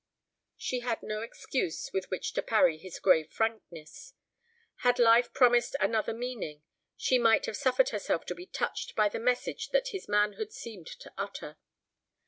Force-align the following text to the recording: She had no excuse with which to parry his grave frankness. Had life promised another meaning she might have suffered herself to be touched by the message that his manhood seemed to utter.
She 0.57 0.79
had 0.79 1.03
no 1.03 1.21
excuse 1.21 1.91
with 1.93 2.09
which 2.09 2.33
to 2.33 2.41
parry 2.41 2.79
his 2.79 2.97
grave 2.97 3.29
frankness. 3.31 4.15
Had 4.77 4.97
life 4.97 5.31
promised 5.31 5.75
another 5.79 6.11
meaning 6.11 6.63
she 6.97 7.19
might 7.19 7.45
have 7.45 7.55
suffered 7.55 7.89
herself 7.89 8.25
to 8.25 8.33
be 8.33 8.47
touched 8.47 8.95
by 8.95 9.09
the 9.09 9.19
message 9.19 9.69
that 9.69 9.89
his 9.89 10.09
manhood 10.09 10.51
seemed 10.53 10.87
to 11.01 11.13
utter. 11.19 11.57